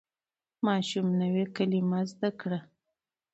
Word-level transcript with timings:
ماشوم 0.65 1.07
نوې 1.21 1.45
کلمه 1.55 1.99
زده 2.11 2.29
کړه 2.39 2.59